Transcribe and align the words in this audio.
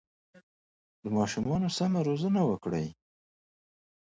د 1.03 1.05
ماشومانو 1.17 1.67
سمه 1.77 1.99
روزنه 2.07 2.41
وکړئ. 2.49 2.87